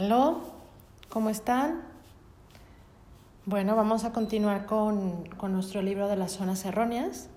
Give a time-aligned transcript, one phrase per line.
[0.00, 0.40] Aló,
[1.10, 1.82] ¿cómo están?
[3.44, 7.28] Bueno, vamos a continuar con, con, nuestro libro de las zonas erróneas,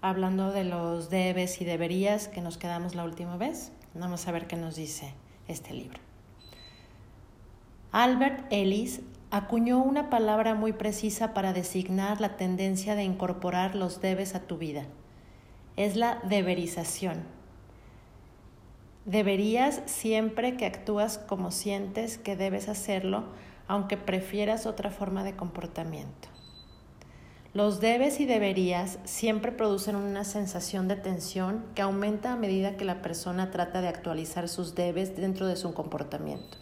[0.00, 3.70] hablando de los debes y deberías que nos quedamos la última vez.
[3.92, 5.12] Vamos a ver qué nos dice
[5.46, 6.00] este libro.
[7.92, 14.34] Albert Ellis acuñó una palabra muy precisa para designar la tendencia de incorporar los debes
[14.34, 14.86] a tu vida.
[15.76, 17.35] Es la deberización.
[19.06, 23.22] Deberías siempre que actúas como sientes que debes hacerlo,
[23.68, 26.28] aunque prefieras otra forma de comportamiento.
[27.54, 32.84] Los debes y deberías siempre producen una sensación de tensión que aumenta a medida que
[32.84, 36.58] la persona trata de actualizar sus debes dentro de su comportamiento.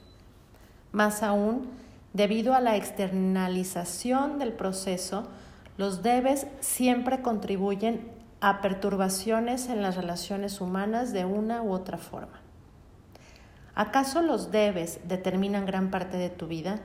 [0.93, 1.71] Más aún,
[2.13, 5.29] debido a la externalización del proceso,
[5.79, 8.13] los debes siempre contribuyen
[8.45, 12.43] a perturbaciones en las relaciones humanas de una u otra forma.
[13.75, 16.81] ¿Acaso los debes determinan gran parte de tu vida?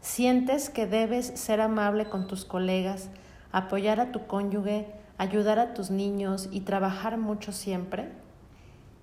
[0.00, 3.10] ¿Sientes que debes ser amable con tus colegas,
[3.52, 4.86] apoyar a tu cónyuge,
[5.18, 8.10] ayudar a tus niños y trabajar mucho siempre?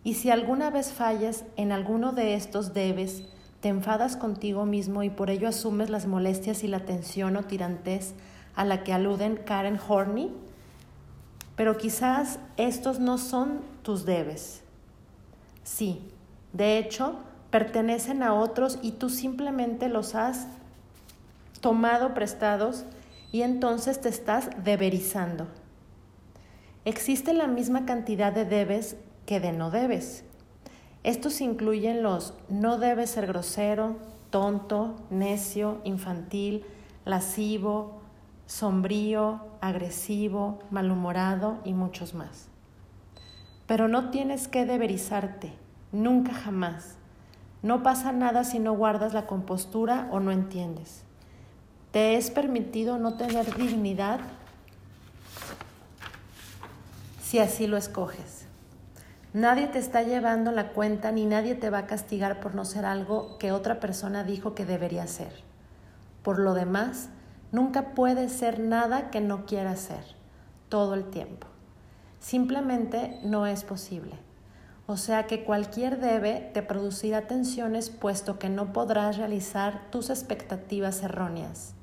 [0.03, 3.22] Y si alguna vez fallas en alguno de estos debes,
[3.62, 8.16] te enfadas contigo mismo y por ello asumes las molestias y la tensión o tirantez
[8.56, 10.34] a la que aluden Karen Horney,
[11.58, 14.61] pero quizás estos no son tus debes.
[15.63, 16.02] Sí,
[16.53, 17.17] de hecho,
[17.50, 20.47] pertenecen a otros y tú simplemente los has
[21.59, 22.85] tomado prestados
[23.31, 25.47] y entonces te estás deberizando.
[26.85, 30.23] Existe la misma cantidad de debes que de no debes.
[31.03, 33.97] Estos incluyen los no debes ser grosero,
[34.30, 36.66] tonto, necio, infantil,
[37.03, 38.02] lascivo,
[38.48, 42.48] sombrío, agresivo, malhumorado y muchos más.
[43.67, 45.53] Pero no tienes que deberizarte,
[45.92, 46.95] nunca jamás.
[47.62, 51.03] No pasa nada si no guardas la compostura o no entiendes.
[51.92, 54.22] Te es permitido no tener dignidad
[57.22, 58.46] si así lo escoges.
[59.34, 62.86] Nadie te está llevando la cuenta ni nadie te va a castigar por no ser
[62.86, 65.44] algo que otra persona dijo que debería ser.
[66.24, 67.09] Por lo demás,
[67.52, 70.03] nunca puedes ser nada que no quieras ser,
[70.69, 71.47] todo el tiempo.
[72.19, 74.16] Simplemente no es posible.
[74.85, 81.03] O sea que cualquier debe te producirá tensiones puesto que no podrás realizar tus expectativas
[81.03, 81.74] erróneas.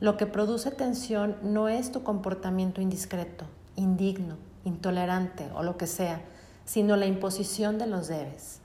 [0.00, 3.46] Lo que produce tensión no es tu comportamiento indiscreto,
[3.76, 6.22] indigno, intolerante o lo que sea,
[6.64, 8.60] sino la imposición de los debes.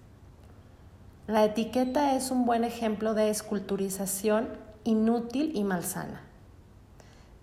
[1.27, 4.47] La etiqueta es un buen ejemplo de esculturización
[4.85, 6.21] inútil y malsana.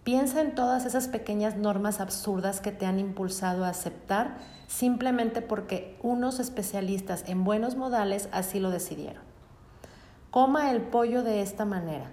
[0.02, 5.98] Piensa en todas esas pequeñas normas absurdas que te han impulsado a aceptar simplemente porque
[6.02, 9.22] unos especialistas en buenos modales así lo decidieron.
[10.30, 12.06] Coma el pollo de esta manera.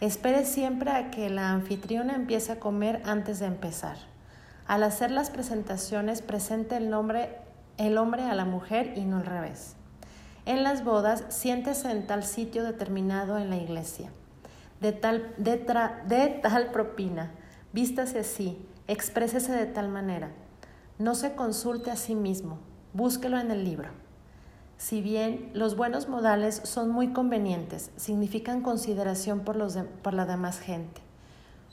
[0.00, 3.96] Espere siempre a que la anfitriona empiece a comer antes de empezar.
[4.66, 7.38] Al hacer las presentaciones, presente el nombre
[7.78, 9.74] el hombre a la mujer y no al revés.
[10.44, 14.10] En las bodas, siéntese en tal sitio determinado en la iglesia.
[14.82, 15.56] De tal, de,
[16.42, 17.30] tal propina,
[17.72, 20.32] vístase así, exprésese de tal manera.
[20.98, 22.58] No se consulte a sí mismo,
[22.92, 23.90] búsquelo en el libro.
[24.78, 30.58] Si bien los buenos modales son muy convenientes, significan consideración por, los por la demás
[30.58, 31.00] gente.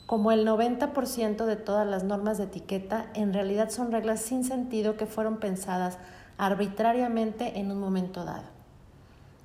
[0.05, 4.97] Como el 90% de todas las normas de etiqueta, en realidad son reglas sin sentido
[4.97, 5.97] que fueron pensadas
[6.37, 8.45] arbitrariamente en un momento dado.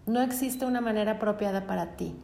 [0.04, 2.14] No existe una manera apropiada para ti.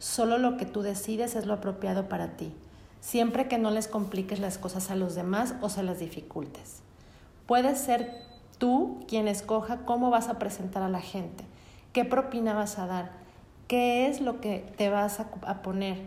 [0.00, 2.54] Solo lo que tú decides es lo apropiado para ti,
[3.02, 6.80] siempre que no les compliques las cosas a los demás o se las dificultes.
[7.44, 8.10] Puedes ser
[8.56, 11.44] tú quien escoja cómo vas a presentar a la gente,
[11.92, 13.10] qué propina vas a dar,
[13.68, 15.98] qué es lo que te vas a, poner,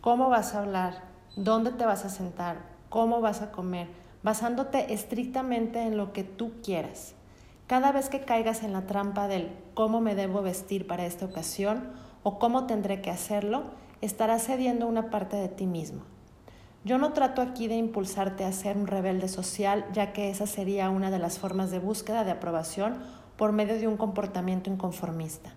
[0.00, 1.02] cómo vas a hablar,
[1.34, 2.58] dónde te vas a sentar,
[2.90, 3.88] cómo vas a comer,
[4.22, 7.14] basándote estrictamente en lo que tú quieras.
[7.66, 11.90] Cada vez que caigas en la trampa del cómo me debo vestir para esta ocasión
[12.22, 13.64] o cómo tendré que hacerlo,
[14.00, 16.02] estarás cediendo una parte de ti mismo.
[16.84, 20.90] Yo no trato aquí de impulsarte a ser un rebelde social, ya que esa sería
[20.90, 22.96] una de las formas de búsqueda de aprobación
[23.36, 25.54] por medio de un comportamiento inconformista.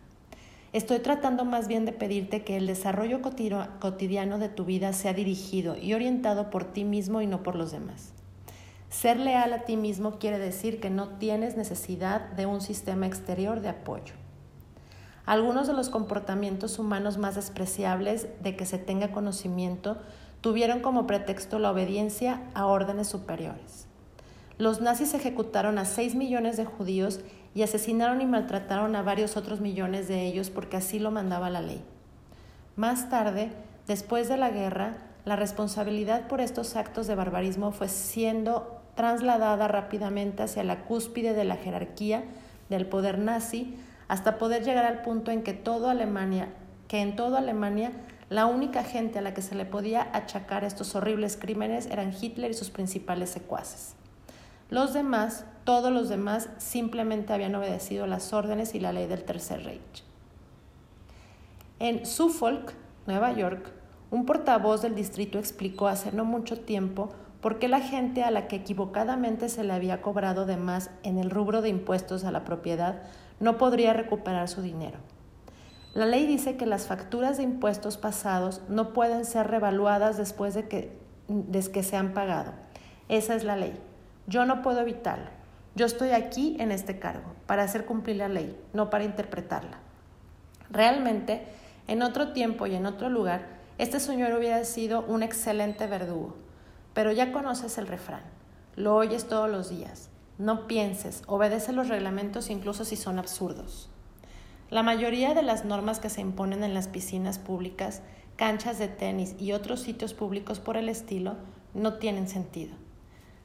[0.71, 5.77] Estoy tratando más bien de pedirte que el desarrollo cotidiano de tu vida sea dirigido
[5.77, 8.11] y orientado por ti mismo y no por los demás.
[8.89, 13.61] Ser leal a ti mismo quiere decir que no tienes necesidad de un sistema exterior
[13.61, 14.13] de apoyo.
[15.25, 19.97] Algunos de los comportamientos humanos más despreciables de que se tenga conocimiento
[20.41, 23.87] tuvieron como pretexto la obediencia a órdenes superiores.
[24.57, 27.21] Los nazis ejecutaron a 6 millones de judíos
[27.55, 31.61] y asesinaron y maltrataron a varios otros millones de ellos porque así lo mandaba la
[31.61, 31.83] ley.
[32.75, 33.51] Más tarde,
[33.87, 40.43] después de la guerra, la responsabilidad por estos actos de barbarismo fue siendo trasladada rápidamente
[40.43, 42.23] hacia la cúspide de la jerarquía
[42.69, 43.75] del poder nazi
[44.07, 45.61] hasta poder llegar al punto en que,
[45.91, 46.49] Alemania,
[47.01, 47.91] en toda Alemania
[48.29, 52.51] la única gente a la que se le podía achacar estos horribles crímenes eran Hitler
[52.51, 53.95] y sus principales secuaces.
[54.69, 59.63] Los demás, todos los demás, simplemente habían obedecido las órdenes y la ley del Tercer
[59.63, 60.03] Reich.
[61.77, 62.73] En Suffolk,
[63.05, 63.71] Nueva York,
[64.09, 67.11] un portavoz del distrito explicó hace no mucho tiempo
[67.41, 71.19] por qué la gente a la que equivocadamente se le había cobrado de más en
[71.19, 73.03] el rubro de impuestos a la propiedad
[73.39, 74.97] no podría recuperar su dinero.
[75.93, 80.67] La ley dice que las facturas de impuestos pasados no pueden ser revaluadas después de
[80.67, 80.97] que,
[81.27, 82.51] de que se han pagado.
[83.07, 83.79] Esa es la ley.
[84.27, 85.29] Yo no puedo evitarlo.
[85.75, 89.77] Yo estoy aquí en este cargo para hacer cumplir la ley, no para interpretarla.
[90.69, 91.45] Realmente,
[91.87, 93.45] en otro tiempo y en otro lugar,
[93.77, 96.35] este señor hubiera sido un excelente verdugo.
[96.93, 98.23] Pero ya conoces el refrán,
[98.75, 100.09] lo oyes todos los días.
[100.37, 103.89] No pienses, obedece los reglamentos incluso si son absurdos.
[104.69, 108.01] La mayoría de las normas que se imponen en las piscinas públicas,
[108.35, 111.35] canchas de tenis y otros sitios públicos por el estilo
[111.73, 112.75] no tienen sentido.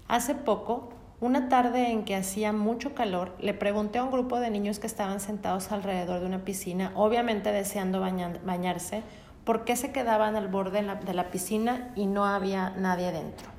[0.09, 0.89] Hace poco,
[1.21, 4.89] una tarde en que hacía mucho calor, le pregunté a un grupo de niños que
[4.89, 9.05] estaban sentados alrededor de una piscina, obviamente deseando bañarse,
[9.45, 13.50] por qué se quedaban al borde de la piscina y no había nadie dentro.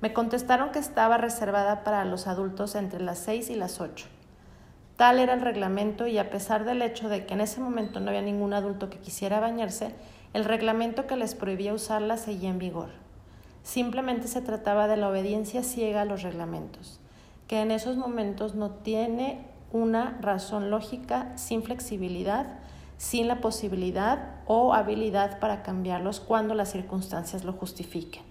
[0.00, 4.06] Me contestaron que estaba reservada para los adultos entre las 6 y las 8.
[4.96, 8.10] Tal era el reglamento y a pesar del hecho de que en ese momento no
[8.10, 9.94] había ningún adulto que quisiera bañarse,
[10.34, 12.90] el reglamento que les prohibía usarla seguía en vigor.
[13.64, 17.00] Simplemente se trataba de la obediencia ciega a los reglamentos,
[17.48, 22.46] que en esos momentos no tiene una razón lógica sin flexibilidad,
[22.98, 28.27] sin la posibilidad o habilidad para cambiarlos cuando las circunstancias lo justifiquen.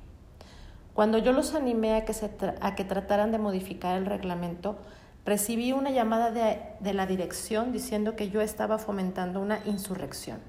[0.97, 2.13] Cuando yo los animé a que,
[2.59, 4.79] a que trataran de modificar el reglamento,
[5.25, 10.39] recibí una llamada de, de la dirección diciendo que yo estaba fomentando una insurrección.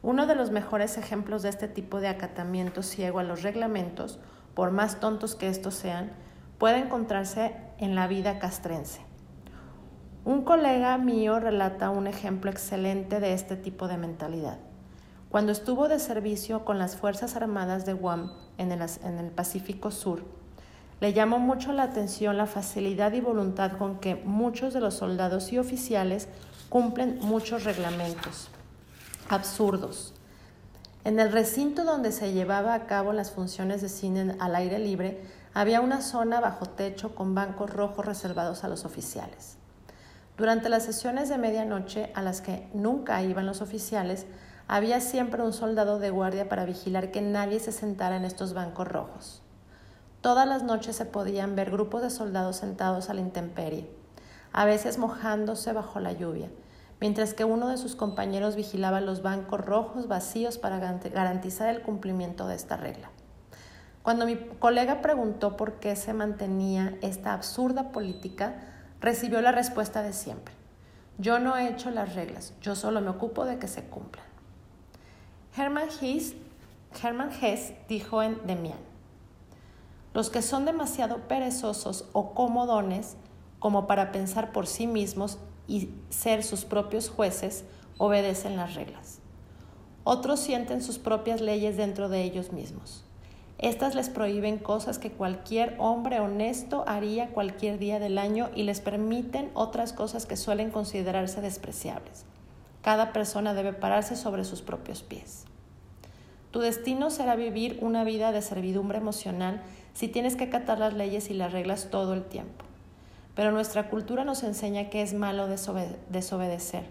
[0.00, 4.18] Uno de los mejores ejemplos de este tipo de acatamiento ciego a los reglamentos,
[4.54, 6.12] por más tontos que estos sean,
[6.56, 9.02] puede encontrarse en la vida castrense.
[10.24, 14.71] Un colega mío relata un ejemplo excelente de este tipo de mentalidad.
[15.32, 19.90] Cuando estuvo de servicio con las Fuerzas Armadas de Guam en el, en el Pacífico
[19.90, 20.24] Sur,
[21.00, 25.50] le llamó mucho la atención la facilidad y voluntad con que muchos de los soldados
[25.50, 26.28] y oficiales
[26.68, 28.50] cumplen muchos reglamentos
[29.30, 30.12] absurdos.
[31.02, 35.22] En el recinto donde se llevaba a cabo las funciones de cine al aire libre,
[35.54, 39.56] había una zona bajo techo con bancos rojos reservados a los oficiales.
[40.36, 44.26] Durante las sesiones de medianoche, a las que nunca iban los oficiales,
[44.74, 48.88] había siempre un soldado de guardia para vigilar que nadie se sentara en estos bancos
[48.88, 49.42] rojos.
[50.22, 53.90] Todas las noches se podían ver grupos de soldados sentados a la intemperie,
[54.50, 56.48] a veces mojándose bajo la lluvia,
[57.02, 62.46] mientras que uno de sus compañeros vigilaba los bancos rojos vacíos para garantizar el cumplimiento
[62.46, 63.10] de esta regla.
[64.02, 68.54] Cuando mi colega preguntó por qué se mantenía esta absurda política,
[69.02, 70.54] recibió la respuesta de siempre.
[71.18, 74.31] Yo no he hecho las reglas, yo solo me ocupo de que se cumplan.
[75.54, 75.90] Hermann
[77.40, 78.78] Hesse, dijo en Demian,
[80.14, 83.16] los que son demasiado perezosos o comodones
[83.58, 87.64] como para pensar por sí mismos y ser sus propios jueces
[87.98, 89.18] obedecen las reglas.
[90.04, 93.04] Otros sienten sus propias leyes dentro de ellos mismos.
[93.58, 98.80] Estas les prohíben cosas que cualquier hombre honesto haría cualquier día del año y les
[98.80, 102.24] permiten otras cosas que suelen considerarse despreciables.
[102.82, 105.44] Cada persona debe pararse sobre sus propios pies.
[106.50, 109.62] Tu destino será vivir una vida de servidumbre emocional
[109.94, 112.64] si tienes que acatar las leyes y las reglas todo el tiempo.
[113.34, 116.84] Pero nuestra cultura nos enseña que es malo desobedecer,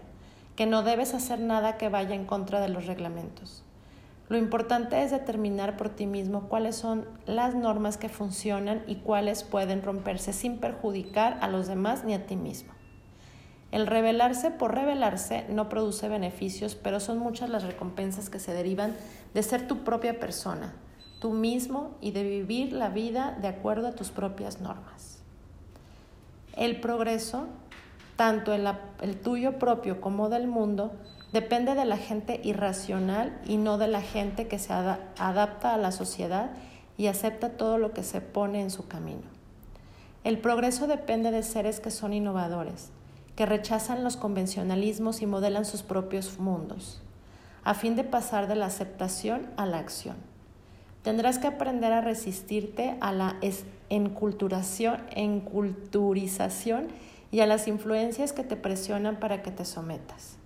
[0.56, 3.62] que no debes hacer nada que vaya en contra de los reglamentos.
[4.28, 9.44] Lo importante es determinar por ti mismo cuáles son las normas que funcionan y cuáles
[9.44, 12.72] pueden romperse sin perjudicar a los demás ni a ti mismo.
[13.72, 18.94] El rebelarse por rebelarse no produce beneficios, pero son muchas las recompensas que se derivan
[19.32, 20.74] de ser tu propia persona,
[21.20, 25.22] tú mismo y de vivir la vida de acuerdo a tus propias normas.
[26.54, 27.46] El progreso,
[28.16, 28.68] tanto el,
[29.00, 30.92] el tuyo propio como del mundo,
[31.32, 35.92] depende de la gente irracional y no de la gente que se adapta a la
[35.92, 36.50] sociedad
[36.98, 39.22] y acepta todo lo que se pone en su camino.
[40.24, 42.90] El progreso depende de seres que son innovadores,
[43.36, 47.02] que rechazan los convencionalismos y modelan sus propios mundos,
[47.64, 50.16] a fin de pasar de la aceptación a la acción.
[51.02, 53.36] Tendrás que aprender a resistirte a la
[53.88, 56.88] enculturación, enculturización
[57.32, 60.36] y a las influencias que te presionan para que te sometas.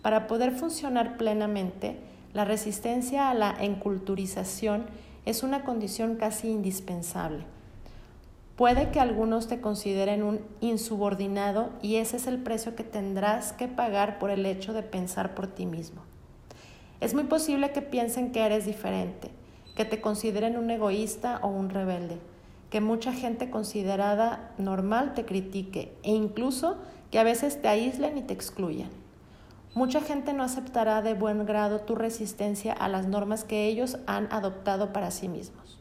[0.00, 1.98] Para poder funcionar plenamente,
[2.32, 4.86] la resistencia a la enculturización
[5.26, 7.44] es una condición casi indispensable.
[8.58, 13.68] Puede que algunos te consideren un insubordinado y ese es el precio que tendrás que
[13.68, 16.02] pagar por el hecho de pensar por ti mismo.
[17.00, 19.30] Es muy posible que piensen que eres diferente,
[19.76, 22.18] que te consideren un egoísta o un rebelde,
[22.68, 26.78] que mucha gente considerada normal te critique e incluso
[27.12, 28.90] que a veces te aíslen y te excluyan.
[29.76, 34.26] Mucha gente no aceptará de buen grado tu resistencia a las normas que ellos han
[34.32, 35.78] adoptado para sí mismos.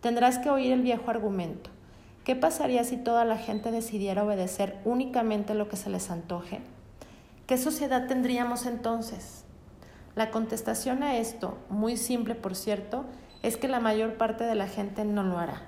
[0.00, 1.70] Tendrás que oír el viejo argumento.
[2.24, 6.60] ¿Qué pasaría si toda la gente decidiera obedecer únicamente lo que se les antoje?
[7.48, 9.44] ¿Qué sociedad tendríamos entonces?
[10.14, 13.04] La contestación a esto, muy simple por cierto,
[13.42, 15.62] es que la mayor parte de la gente no lo hará.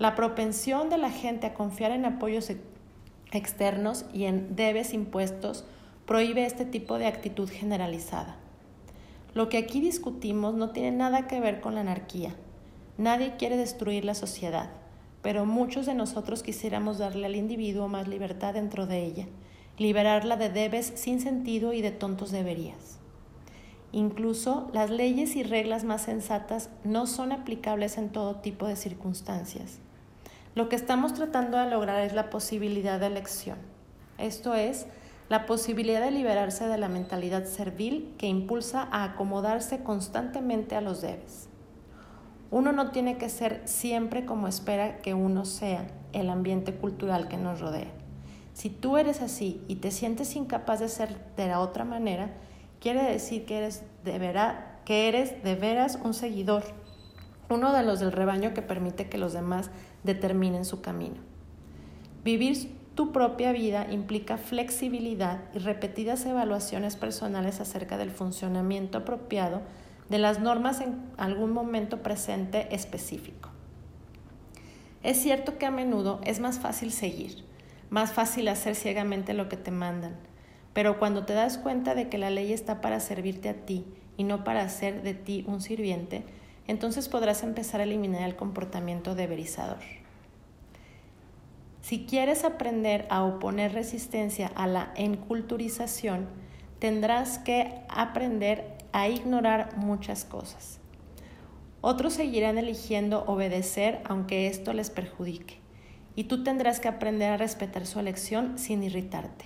[0.00, 2.50] La propensión de la gente a confiar en apoyos
[3.30, 5.64] externos y en debes impuestos
[6.06, 8.34] prohíbe este tipo de actitud generalizada.
[9.32, 12.34] Lo que aquí discutimos no tiene nada que ver con la anarquía.
[12.96, 14.70] Nadie quiere destruir la sociedad,
[15.22, 19.26] pero muchos de nosotros quisiéramos darle al individuo más libertad dentro de ella,
[19.78, 22.98] liberarla de debes sin sentido y de tontos deberías.
[23.92, 29.78] Incluso las leyes y reglas más sensatas no son aplicables en todo tipo de circunstancias.
[30.54, 33.58] Lo que estamos tratando de lograr es la posibilidad de elección,
[34.18, 34.86] esto es,
[35.28, 41.02] la posibilidad de liberarse de la mentalidad servil que impulsa a acomodarse constantemente a los
[41.02, 41.47] debes.
[42.50, 47.36] Uno no tiene que ser siempre como espera que uno sea el ambiente cultural que
[47.36, 47.92] nos rodea.
[48.54, 52.30] Si tú eres así y te sientes incapaz de ser de la otra manera,
[52.80, 54.34] quiere decir que eres de,
[54.84, 56.64] que eres de veras un seguidor,
[57.50, 59.70] uno de los del rebaño que permite que los demás
[60.02, 61.16] determinen su camino.
[62.24, 69.62] Vivir tu propia vida implica flexibilidad y repetidas evaluaciones personales acerca del funcionamiento apropiado
[70.08, 73.50] de las normas en algún momento presente específico.
[75.02, 77.44] Es cierto que a menudo es más fácil seguir,
[77.90, 80.16] más fácil hacer ciegamente lo que te mandan,
[80.72, 83.84] pero cuando te das cuenta de que la ley está para servirte a ti
[84.16, 86.24] y no para hacer de ti un sirviente,
[86.66, 89.78] entonces podrás empezar a eliminar el comportamiento deberizador.
[91.80, 96.28] Si quieres aprender a oponer resistencia a la enculturización,
[96.78, 100.80] tendrás que aprender a ignorar muchas cosas.
[101.80, 105.60] Otros seguirán eligiendo obedecer aunque esto les perjudique,
[106.16, 109.44] y tú tendrás que aprender a respetar su elección sin irritarte.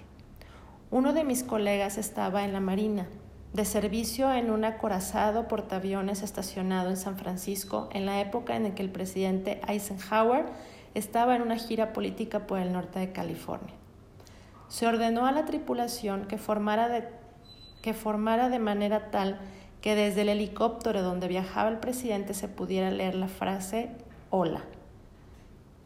[0.90, 3.06] Uno de mis colegas estaba en la Marina,
[3.52, 8.82] de servicio en un acorazado portaaviones estacionado en San Francisco en la época en que
[8.82, 10.46] el presidente Eisenhower
[10.94, 13.75] estaba en una gira política por el norte de California.
[14.68, 17.08] Se ordenó a la tripulación que formara de,
[17.83, 19.41] que formara de manera tal
[19.83, 23.91] que desde el helicóptero donde viajaba el presidente se pudiera leer la frase
[24.31, 24.62] hola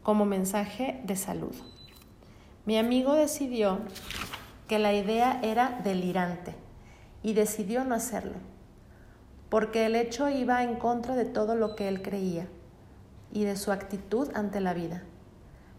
[0.03, 1.65] como mensaje de saludo.
[2.65, 3.79] Mi amigo decidió
[4.67, 6.55] que la idea era delirante
[7.23, 8.35] y decidió no hacerlo,
[9.49, 12.47] porque el hecho iba en contra de todo lo que él creía
[13.33, 15.03] y de su actitud ante la vida.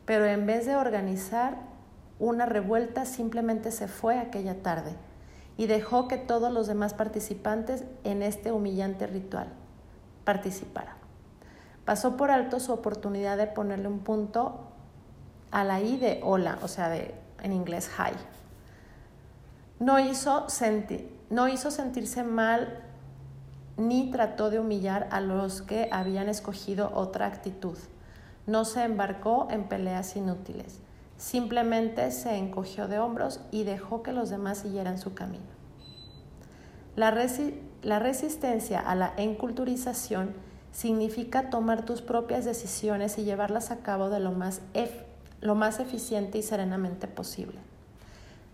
[0.05, 1.57] Pero en vez de organizar
[2.19, 4.95] una revuelta, simplemente se fue aquella tarde
[5.59, 9.49] y dejó que todos los demás participantes en este humillante ritual
[10.25, 10.97] participaran.
[11.85, 14.61] Pasó por alto su oportunidad de ponerle un punto
[15.51, 18.15] a la I de hola, o sea, de, en inglés hi.
[19.81, 20.47] No hizo,
[21.31, 22.85] no hizo sentirse mal
[23.77, 27.79] ni trató de humillar a los que habían escogido otra actitud.
[28.47, 30.81] No se embarcó en peleas inútiles.
[31.19, 35.45] Simplemente se encogió de hombros y dejó que los demás siguieran su camino.
[36.95, 40.35] La, resistencia a la enculturización
[40.71, 44.61] significa tomar tus propias decisiones y llevarlas a cabo de lo más,
[45.41, 47.59] lo más eficiente y serenamente posible.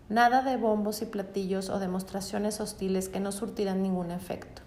[0.09, 4.63] Nada de bombos y platillos o demostraciones hostiles que no surtirán ningún efecto.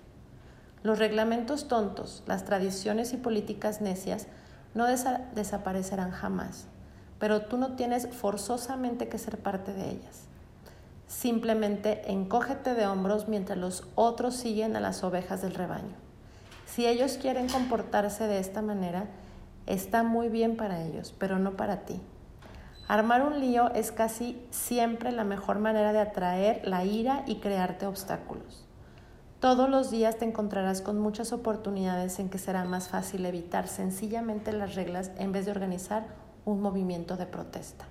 [0.84, 4.28] Los reglamentos tontos, las tradiciones y políticas necias
[4.76, 6.68] no desaparecerán jamás,
[7.20, 10.28] pero tú no tienes forzosamente que ser parte de ellas.
[11.08, 15.96] Simplemente encógete de hombros mientras los otros siguen a las ovejas del rebaño.
[16.66, 19.06] Si ellos quieren comportarse de esta manera,
[19.66, 22.02] está muy bien para ellos, pero no para ti.
[22.90, 27.86] Armar un lío es casi siempre la mejor manera de atraer la ira y crearte
[27.86, 28.66] obstáculos.
[29.40, 34.52] Todos los días te encontrarás con muchas oportunidades en que será más fácil evitar sencillamente
[34.52, 36.06] las reglas en vez de organizar
[36.48, 37.86] un movimiento de protesta.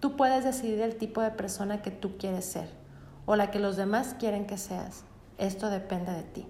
[0.00, 2.68] Tú puedes decidir el tipo de persona que tú quieres ser
[3.26, 5.04] o la que los demás quieren que seas.
[5.36, 6.46] Esto depende de ti.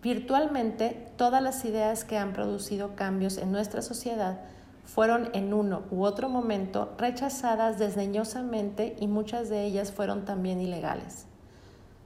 [0.00, 4.40] Virtualmente, todas las ideas que han producido cambios en nuestra sociedad
[4.84, 11.26] fueron en uno u otro momento rechazadas desdeñosamente y muchas de ellas fueron también ilegales.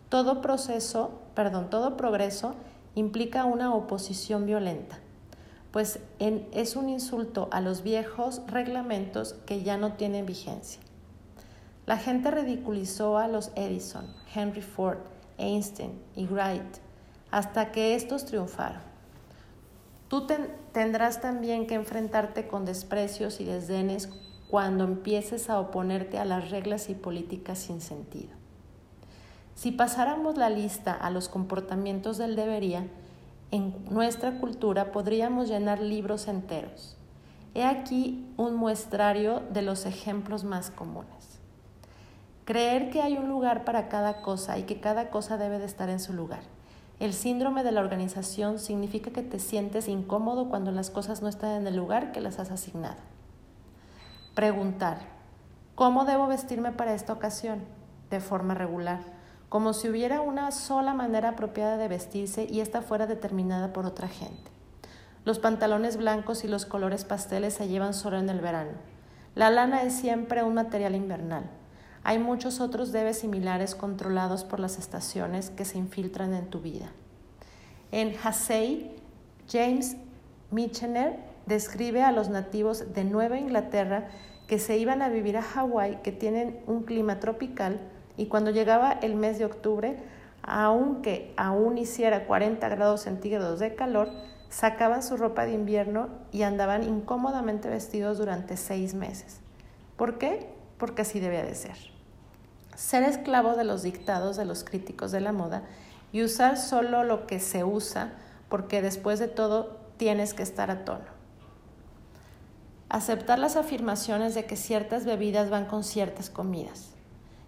[0.08, 2.54] Todo proceso, perdón, todo progreso
[2.94, 4.98] implica una oposición violenta,
[5.74, 10.80] pues es un insulto a los viejos reglamentos que ya no tienen vigencia.
[11.84, 14.98] La gente ridiculizó a los Edison, Henry Ford,
[15.36, 16.76] Einstein y Wright
[17.32, 18.82] hasta que estos triunfaron.
[20.06, 20.28] Tú
[20.72, 24.08] tendrás también que enfrentarte con desprecios y desdenes
[24.48, 28.30] cuando empieces a oponerte a las reglas y políticas sin sentido.
[29.56, 32.86] Si pasáramos la lista a los comportamientos del debería,
[33.50, 36.96] en nuestra cultura podríamos llenar libros enteros.
[37.54, 41.38] He aquí un muestrario de los ejemplos más comunes.
[42.44, 45.88] Creer que hay un lugar para cada cosa y que cada cosa debe de estar
[45.88, 46.42] en su lugar.
[47.00, 51.52] El síndrome de la organización significa que te sientes incómodo cuando las cosas no están
[51.52, 53.00] en el lugar que las has asignado.
[54.34, 54.98] Preguntar,
[55.74, 57.62] ¿cómo debo vestirme para esta ocasión?
[58.10, 59.00] De forma regular,
[59.54, 64.08] como si hubiera una sola manera apropiada de vestirse y esta fuera determinada por otra
[64.08, 64.50] gente.
[65.24, 68.72] Los pantalones blancos y los colores pasteles se llevan solo en el verano.
[69.36, 71.44] La lana es siempre un material invernal.
[72.02, 76.90] Hay muchos otros debes similares controlados por las estaciones que se infiltran en tu vida.
[77.92, 78.96] En Hassey,
[79.48, 79.96] James
[80.50, 84.08] Michener describe a los nativos de Nueva Inglaterra
[84.48, 87.78] que se iban a vivir a Hawái, que tienen un clima tropical,
[88.16, 89.96] y cuando llegaba el mes de octubre,
[90.42, 94.10] aunque aún hiciera 40 grados centígrados de calor,
[94.50, 99.40] sacaban su ropa de invierno y andaban incómodamente vestidos durante seis meses.
[99.96, 100.48] ¿Por qué?
[100.78, 101.94] Porque así debía de ser
[102.74, 105.62] ser esclavo de los dictados de los críticos de la moda
[106.12, 108.12] y usar solo lo que se usa
[108.48, 111.14] porque después de todo tienes que estar a tono.
[112.88, 116.93] Aceptar las afirmaciones de que ciertas bebidas van con ciertas comidas,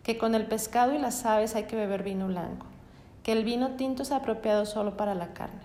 [0.07, 2.67] que con el pescado y las aves hay que beber vino blanco,
[3.25, 5.63] que el vino tinto es apropiado solo para la carne,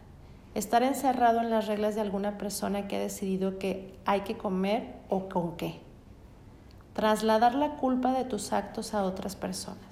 [0.55, 4.95] estar encerrado en las reglas de alguna persona que ha decidido que hay que comer
[5.09, 5.79] o con qué
[6.93, 9.85] trasladar la culpa de tus actos a otras personas.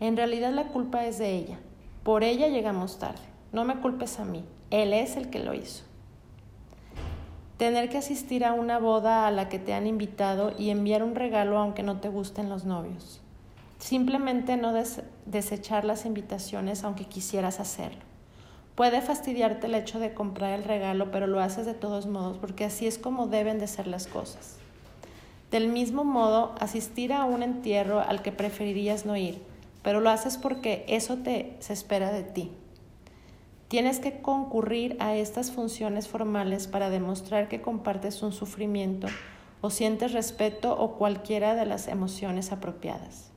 [0.00, 1.58] En realidad la culpa es de ella.
[2.04, 3.20] Por ella llegamos tarde.
[3.52, 4.46] No me culpes a mí.
[4.70, 5.84] Él es el que lo hizo.
[7.58, 11.14] Tener que asistir a una boda a la que te han invitado y enviar un
[11.14, 13.20] regalo aunque no te gusten los novios.
[13.84, 14.72] Simplemente no
[15.26, 18.00] desechar las invitaciones aunque quisieras hacerlo.
[18.76, 22.64] Puede fastidiarte el hecho de comprar el regalo, pero lo haces de todos modos porque
[22.64, 24.56] así es como deben de ser las cosas.
[25.50, 29.42] Del mismo modo, asistir a un entierro al que preferirías no ir,
[29.82, 32.52] pero lo haces porque eso te se espera de ti.
[33.68, 39.08] Tienes que concurrir a estas funciones formales para demostrar que compartes un sufrimiento
[39.60, 43.33] o sientes respeto o cualquiera de las emociones apropiadas.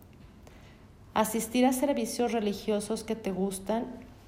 [1.18, 3.88] Asistir a servicios religiosos que te gustan,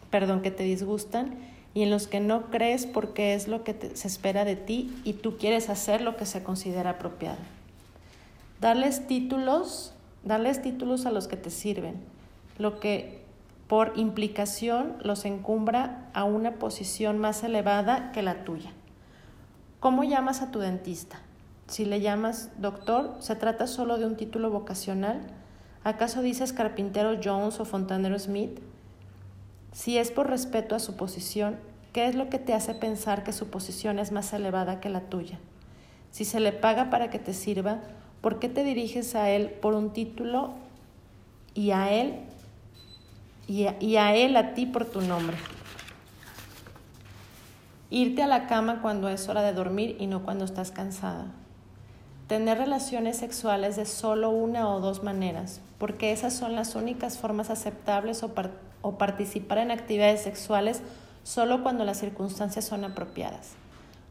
[0.10, 1.36] perdón, que te disgustan
[1.75, 5.13] y en los que no crees porque es lo que se espera de ti y
[5.13, 7.38] tú quieres hacer lo que se considera apropiado.
[8.60, 11.93] Darles títulos, darles títulos a los que te sirven,
[12.58, 13.23] lo que
[13.67, 18.71] por implicación los encumbra a una posición más elevada que la tuya.
[19.80, 21.19] ¿Cómo llamas a tu dentista?
[21.67, 25.21] Si le llamas doctor, ¿se trata solo de un título vocacional?
[25.84, 28.60] ¿Acaso dices carpintero Jones o fontanero Smith?
[29.72, 31.58] Si es por respeto a su posición,
[31.94, 35.02] ¿qué es lo que te hace pensar que su posición es más elevada que la
[35.02, 35.39] tuya?
[36.12, 37.80] Si se le paga para que te sirva,
[38.22, 40.52] ¿Por qué te diriges a Él por un título
[41.54, 42.20] y a Él
[43.48, 43.65] y
[43.96, 45.38] a, Él a ti por tu nombre?
[47.89, 51.28] Irte a la cama cuando es hora de dormir y no cuando estás cansada.
[52.30, 57.50] Tener relaciones sexuales de solo una o dos maneras, porque esas son las únicas formas
[57.50, 60.84] aceptables o, participar en actividades sexuales
[61.24, 63.54] solo cuando las circunstancias son apropiadas,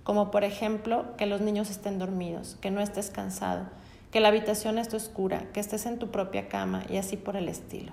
[0.02, 3.66] como por ejemplo que los niños estén dormidos, que no estés cansado,
[4.10, 7.48] que la habitación esté oscura, que estés en tu propia cama y así por el
[7.48, 7.92] estilo.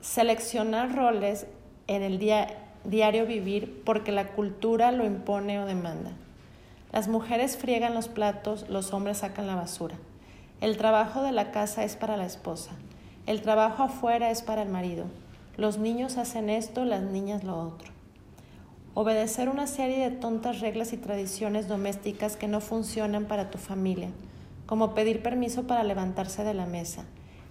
[0.00, 1.48] Seleccionar roles
[1.88, 6.12] en el día, diario vivir porque la cultura lo impone o demanda.
[6.94, 9.96] Las mujeres friegan los platos, los hombres sacan la basura.
[10.60, 12.70] El trabajo de la casa es para la esposa.
[13.26, 15.06] El trabajo afuera es para el marido.
[15.56, 17.90] Los niños hacen esto, las niñas lo otro.
[18.94, 24.10] Obedecer una serie de tontas reglas y tradiciones domésticas que no funcionan para tu familia,
[24.66, 27.06] como pedir permiso para levantarse de la mesa,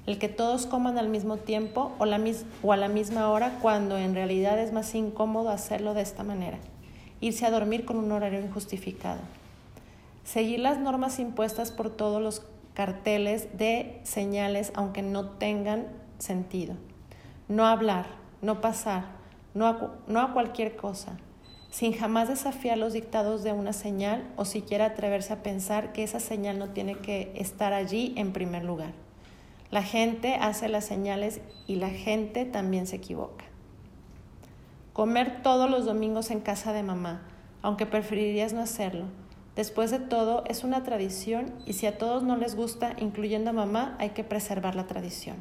[0.05, 4.15] el que todos coman al mismo tiempo o, o, a la misma hora cuando en
[4.15, 6.59] realidad es más incómodo hacerlo de esta manera,
[7.23, 9.21] irse a dormir con un horario injustificado,
[10.23, 16.75] seguir las normas impuestas por todos los carteles de señales aunque no tengan sentido
[17.47, 18.07] no hablar,
[18.41, 19.05] no pasar,
[19.53, 21.17] no a, no a cualquier cosa,
[21.69, 26.19] sin jamás desafiar los dictados de una señal o siquiera atreverse a pensar que esa
[26.19, 28.93] señal no tiene que estar allí en primer lugar.
[29.71, 33.45] La gente hace las señales y la gente también se equivoca.
[34.93, 37.23] Comer todos los domingos en casa de mamá,
[37.63, 39.05] aunque preferirías no hacerlo.
[39.55, 43.53] Después de todo, es una tradición y si a todos no les gusta, incluyendo a
[43.53, 45.37] mamá, hay que preservar la tradición.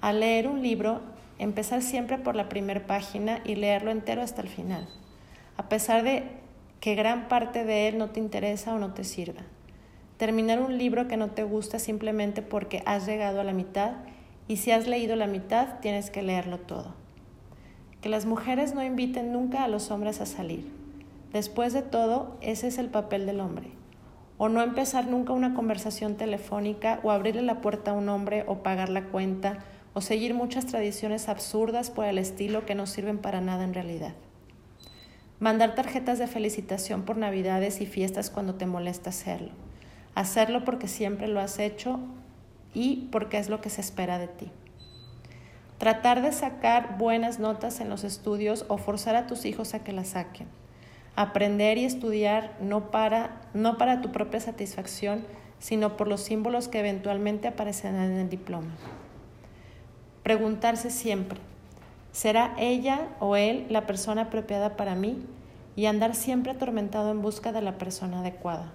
[0.00, 1.00] Al leer un libro,
[1.38, 4.88] empezar siempre por la primera página y leerlo entero hasta el final,
[5.56, 6.24] a pesar de
[6.80, 9.42] que gran parte de él no te interesa o no te sirva.
[10.16, 13.92] Terminar un libro que no te gusta simplemente porque has llegado a la mitad
[14.48, 16.94] y si has leído la mitad tienes que leerlo todo.
[18.00, 20.70] Que las mujeres no inviten nunca a los hombres a salir.
[21.32, 23.70] Después de todo, ese es el papel del hombre.
[24.38, 28.62] O no empezar nunca una conversación telefónica o abrirle la puerta a un hombre o
[28.62, 29.58] pagar la cuenta
[29.94, 34.14] o seguir muchas tradiciones absurdas por el estilo que no sirven para nada en realidad.
[35.40, 39.50] Mandar tarjetas de felicitación por navidades y fiestas cuando te molesta hacerlo.
[40.14, 42.00] Hacerlo porque siempre lo has hecho
[42.74, 44.50] y porque es lo que se espera de ti.
[45.78, 49.92] Tratar de sacar buenas notas en los estudios o forzar a tus hijos a que
[49.92, 50.48] las saquen.
[51.14, 55.24] Aprender y estudiar no para, no para tu propia satisfacción,
[55.60, 58.70] sino por los símbolos que eventualmente aparecerán en el diploma.
[60.24, 61.38] Preguntarse siempre,
[62.10, 65.24] ¿será ella o él la persona apropiada para mí?
[65.76, 68.72] Y andar siempre atormentado en busca de la persona adecuada.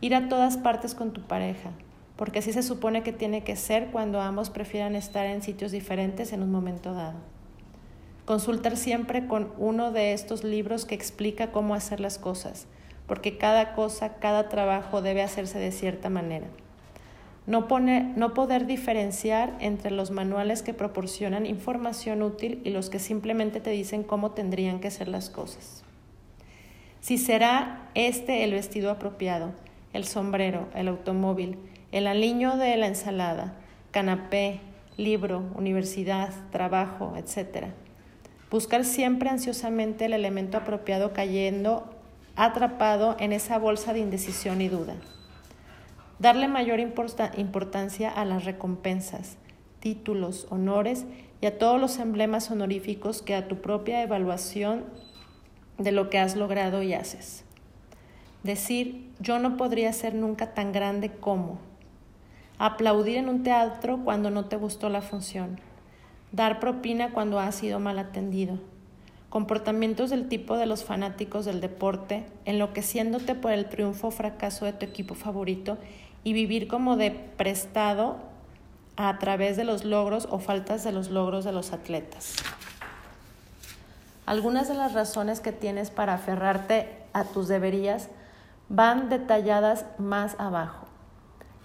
[0.00, 1.72] Ir a todas partes con tu pareja,
[2.20, 6.34] porque así se supone que tiene que ser cuando ambos prefieran estar en sitios diferentes
[6.34, 7.16] en un momento dado.
[8.26, 12.66] Consultar siempre con uno de estos libros que explica cómo hacer las cosas,
[13.06, 16.46] porque cada cosa, cada trabajo debe hacerse de cierta manera.
[17.46, 23.60] No, no poder diferenciar entre los manuales que proporcionan información útil y los que simplemente
[23.60, 25.84] te dicen cómo tendrían que ser las cosas.
[27.00, 29.52] Si será este el vestido apropiado,
[29.94, 31.56] el sombrero, el automóvil,
[31.92, 33.54] el aliño de la ensalada,
[33.90, 34.60] canapé,
[34.96, 37.68] libro, universidad, trabajo, etc.
[38.50, 41.88] Buscar siempre ansiosamente el elemento apropiado cayendo
[42.36, 44.94] atrapado en esa bolsa de indecisión y duda.
[46.18, 49.36] Darle mayor importancia a las recompensas,
[49.80, 51.06] títulos, honores
[51.40, 54.84] y a todos los emblemas honoríficos que a tu propia evaluación
[55.78, 57.44] de lo que has logrado y haces.
[58.42, 61.69] Decir, yo no podría ser nunca tan grande como.
[62.62, 65.58] Aplaudir en un teatro cuando no te gustó la función.
[66.30, 68.58] Dar propina cuando has sido mal atendido.
[69.30, 74.74] Comportamientos del tipo de los fanáticos del deporte, enloqueciéndote por el triunfo o fracaso de
[74.74, 75.78] tu equipo favorito
[76.22, 78.18] y vivir como de prestado
[78.98, 82.36] a través de los logros o faltas de los logros de los atletas.
[84.26, 88.10] Algunas de las razones que tienes para aferrarte a tus deberías
[88.68, 90.89] van detalladas más abajo.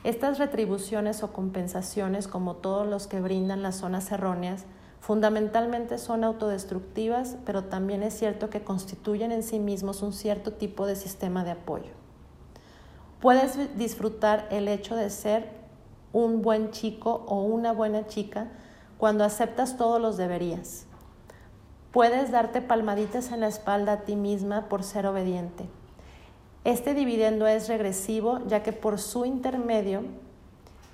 [0.06, 4.66] Estas retribuciones o compensaciones, como todos los que brindan las zonas erróneas,
[5.00, 10.86] fundamentalmente son autodestructivas, pero también es cierto que constituyen en sí mismos un cierto tipo
[10.86, 11.90] de sistema de apoyo.
[13.20, 15.50] Puedes disfrutar el hecho de ser
[16.14, 18.50] un buen chico o una buena chica
[19.00, 20.86] cuando aceptas todos los deberías.
[21.92, 25.68] Puedes darte palmaditas en la espalda a ti misma por ser obediente.
[26.66, 30.02] Este dividendo es regresivo ya que por su intermedio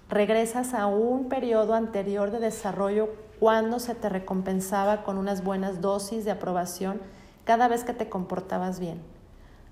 [0.09, 6.25] regresas a un periodo anterior de desarrollo cuando se te recompensaba con unas buenas dosis
[6.25, 7.01] de aprobación
[7.45, 9.01] cada vez que te comportabas bien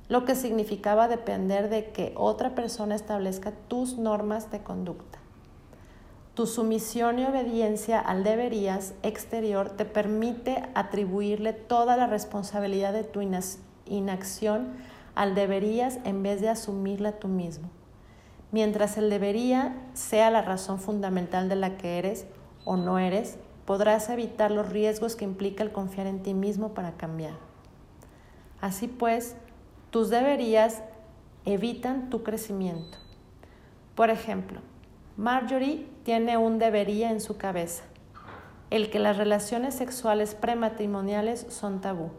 [0.09, 5.19] lo que significaba depender de que otra persona establezca tus normas de conducta.
[6.33, 13.21] Tu sumisión y obediencia al deberías exterior te permite atribuirle toda la responsabilidad de tu
[13.85, 14.73] inacción
[15.19, 17.69] al deberías en vez de asumirla tú mismo.
[18.53, 22.25] Mientras el debería sea la razón fundamental de la que eres
[22.63, 26.93] o no eres, podrás evitar los riesgos que implica el confiar en ti mismo para
[26.93, 27.33] cambiar.
[28.61, 29.35] Así pues,
[29.89, 30.83] Tus deberías
[31.43, 32.97] evitan tu crecimiento.
[33.95, 34.61] Por ejemplo,
[35.17, 37.83] Marjorie tiene un debería en su cabeza,
[38.69, 42.09] el que las relaciones sexuales prematrimoniales son tabú.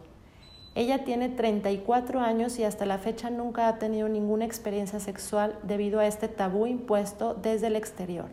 [0.73, 5.99] Ella tiene 34 años y hasta la fecha nunca ha tenido ninguna experiencia sexual debido
[5.99, 8.29] a este tabú impuesto desde el exterior.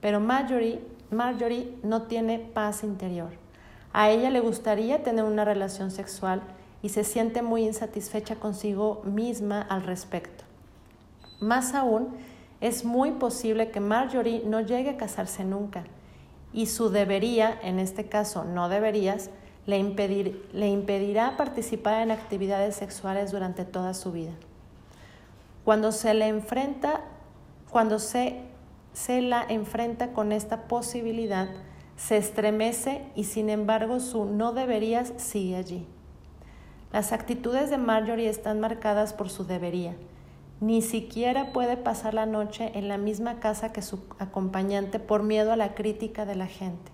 [0.00, 3.30] Pero Marjorie, Marjorie no tiene paz interior.
[3.92, 6.40] A ella le gustaría tener una relación sexual
[6.82, 10.44] y se siente muy insatisfecha consigo misma al respecto.
[11.40, 12.08] Más aún,
[12.60, 15.84] es muy posible que Marjorie no llegue a casarse nunca
[16.52, 19.30] y su debería, en este caso no deberías,
[19.66, 24.32] le, le impedirá participar en actividades sexuales durante toda su vida.
[25.64, 27.02] Cuando se le enfrenta,
[27.70, 28.40] cuando se,
[28.92, 31.48] se la enfrenta con esta posibilidad,
[31.96, 35.86] se estremece y sin embargo su no deberías sigue allí.
[36.92, 39.94] Las actitudes de Marjorie están marcadas por su debería
[40.60, 45.52] ni siquiera puede pasar la noche en la misma casa que su acompañante por miedo
[45.52, 46.92] a la crítica de la gente.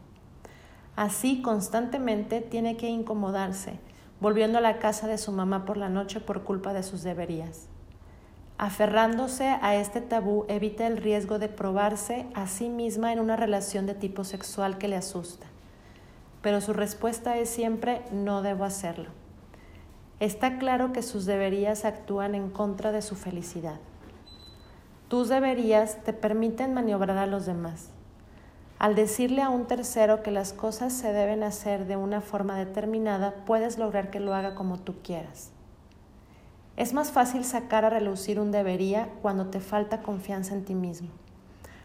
[0.97, 3.79] Así constantemente tiene que incomodarse,
[4.19, 7.69] volviendo a la casa de su mamá por la noche por culpa de sus deberías.
[8.57, 13.85] Aferrándose a este tabú evita el riesgo de probarse a sí misma en una relación
[13.85, 15.47] de tipo sexual que le asusta.
[16.41, 19.11] Pero su respuesta es siempre no debo hacerlo.
[20.19, 23.79] Está claro que sus deberías actúan en contra de su felicidad.
[25.09, 27.91] Tus deberías te permiten maniobrar a los demás.
[28.79, 33.35] Al decirle a un tercero que las cosas se deben hacer de una forma determinada,
[33.47, 35.51] puedes lograr que lo haga como tú quieras.
[36.77, 41.09] Es más fácil sacar a relucir un debería cuando te falta confianza en ti mismo.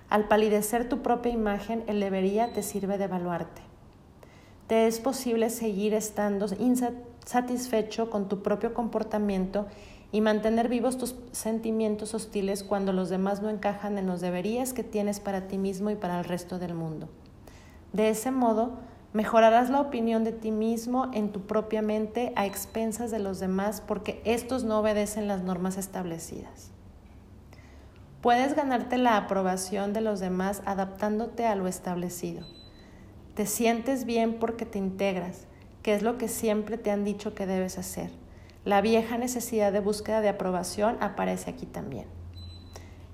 [0.10, 3.62] Al palidecer tu propia imagen, el debería te sirve de evaluarte.
[4.68, 6.48] Te es posible seguir estando
[7.26, 9.68] satisfecho con tu propio comportamiento
[10.12, 14.84] y mantener vivos tus sentimientos hostiles cuando los demás no encajan en los deberías que
[14.84, 17.10] tienes para ti mismo y para el resto del mundo.
[17.94, 18.74] De ese modo,
[19.14, 23.82] mejorarás la opinión de ti mismo en tu propia mente a expensas de los demás
[23.82, 26.72] porque estos no obedecen las normas establecidas.
[28.22, 32.46] Puedes ganarte la aprobación de los demás adaptándote a lo establecido.
[33.34, 35.48] Te sientes bien porque te integras,
[35.82, 38.21] que es lo que siempre te han dicho que debes hacer.
[38.64, 42.06] La vieja necesidad de búsqueda de aprobación aparece aquí también.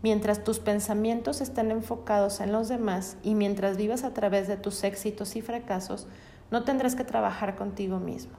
[0.04, 4.84] Mientras tus pensamientos estén enfocados en los demás y mientras vivas a través de tus
[4.84, 6.08] éxitos y fracasos,
[6.52, 8.34] no tendrás que trabajar contigo mismo.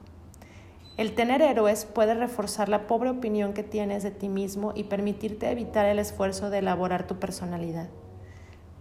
[0.97, 5.49] El tener héroes puede reforzar la pobre opinión que tienes de ti mismo y permitirte
[5.49, 7.89] evitar el esfuerzo de elaborar tu personalidad.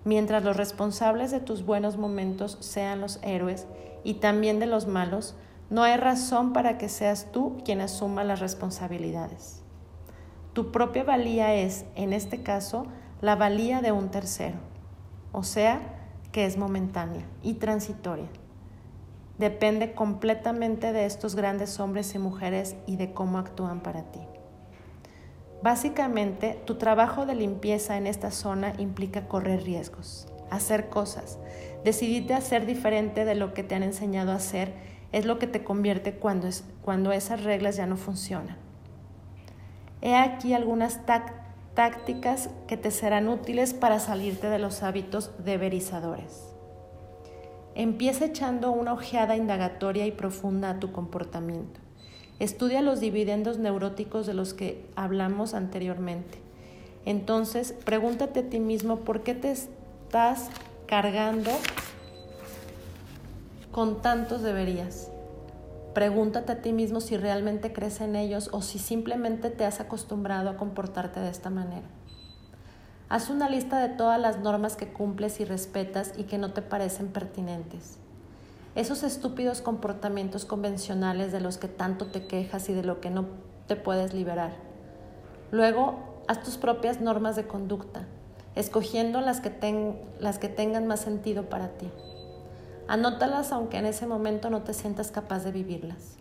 [0.05, 3.67] Mientras los responsables de tus buenos momentos sean los héroes
[4.05, 5.35] y también de los malos,
[5.71, 9.63] no hay razón para que seas tú quien asuma las responsabilidades.
[10.55, 12.87] Tu propia valía es, en este caso,
[13.21, 14.57] la valía de un tercero,
[15.33, 15.81] o sea,
[16.33, 18.29] que es momentánea y transitoria.
[19.39, 24.21] Depende completamente de estos grandes hombres y mujeres y de cómo actúan para ti.
[25.63, 31.39] Básicamente, tu trabajo de limpieza en esta zona implica correr riesgos, hacer cosas,
[31.85, 34.73] decidirte a ser diferente de lo que te han enseñado a hacer
[35.13, 38.57] es lo que te convierte cuando, es, cuando esas reglas ya no funcionan.
[40.01, 41.01] He aquí algunas
[41.75, 46.45] tácticas que te serán útiles para salirte de los hábitos deberizadores.
[47.75, 51.81] Empieza echando una ojeada indagatoria y profunda a tu comportamiento.
[52.39, 56.39] Estudia los dividendos neuróticos de los que hablamos anteriormente.
[57.05, 60.51] Entonces, pregúntate a ti mismo por qué te estás
[60.87, 61.51] cargando
[63.79, 65.09] con tantos deberías.
[65.95, 70.51] Pregúntate a ti mismo si realmente crees en ellos o si simplemente te has acostumbrado
[70.51, 71.87] a comportarte de esta manera.
[73.09, 76.61] Haz una lista de todas las normas que cumples y respetas y que no te
[76.61, 77.99] parecen pertinentes
[78.75, 83.27] esos estúpidos comportamientos convencionales de los que tanto te quejas y de lo que no
[83.69, 84.57] te puedes liberar.
[85.53, 88.09] Luego, haz tus propias normas de conducta,
[88.57, 89.53] escogiendo las que,
[90.19, 91.89] las que tengan más sentido para ti.
[92.89, 96.17] Anótalas aunque en ese momento no te sientas capaz de vivirlas.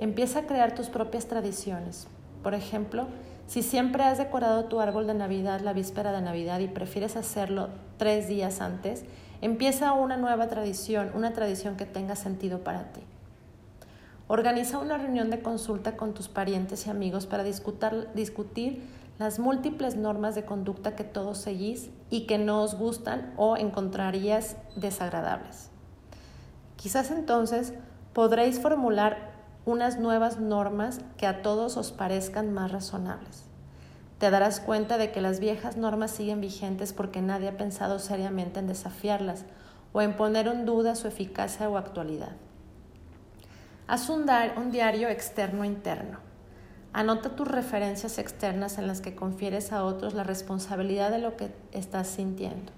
[0.00, 2.08] Empieza a crear tus propias tradiciones.
[2.42, 3.06] Por ejemplo,
[3.46, 7.68] si siempre has decorado tu árbol de Navidad la víspera de Navidad y prefieres hacerlo
[7.98, 9.04] tres días antes,
[9.42, 13.00] Empieza una nueva tradición, una tradición que tenga sentido para ti.
[14.28, 18.82] Organiza una reunión de consulta con tus parientes y amigos para discutir,
[19.20, 24.56] las múltiples normas de conducta que todos seguís y que no os gustan o encontrarías
[24.76, 25.68] desagradables.
[26.76, 27.74] Quizás entonces
[28.14, 29.30] podréis formular
[29.66, 33.44] unas nuevas normas que a todos os parezcan más razonables.
[34.16, 38.60] Te darás cuenta de que las viejas normas siguen vigentes porque nadie ha pensado seriamente
[38.60, 39.44] en desafiarlas
[39.92, 42.32] o en poner en duda su eficacia o actualidad.
[43.86, 44.24] Haz un,
[44.70, 46.29] diario externo interno.
[46.92, 51.54] Anota tus referencias externas en las que confieres a otros la responsabilidad de lo que
[51.70, 52.72] estás sintiendo.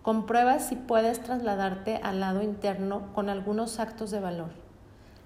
[0.00, 4.50] Comprueba si puedes trasladarte al lado interno con algunos actos de valor.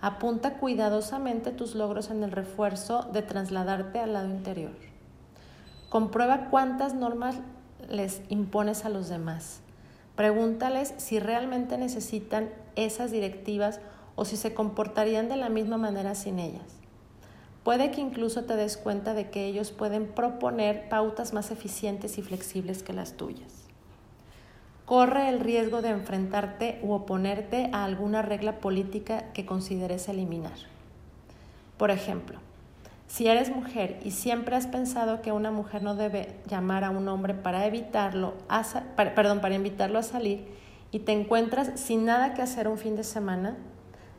[0.01, 4.75] Apunta cuidadosamente tus logros en el refuerzo de trasladarte al lado interior.
[5.89, 7.37] Comprueba cuántas normas
[7.89, 9.61] les impones a los demás.
[10.17, 13.81] Pregúntales si realmente necesitan esas directivas
[14.17, 16.86] o si se comportarían de la misma manera sin ellas.
[17.67, 22.23] Puede que incluso te des cuenta de que ellos pueden proponer pautas más eficientes y
[22.23, 23.65] flexibles que las tuyas.
[24.85, 30.53] Corre el riesgo de enfrentarte u oponerte a alguna regla política que consideres eliminar.
[31.77, 32.39] Por ejemplo,
[33.09, 37.09] si eres mujer y siempre has pensado que una mujer no debe llamar a un
[37.09, 38.35] hombre para evitarlo,
[38.95, 40.47] perdón, para invitarlo a salir
[40.93, 43.57] y te encuentras sin nada que hacer un fin de semana,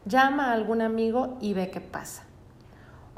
[0.04, 2.27] llama a algún amigo y ve qué pasa.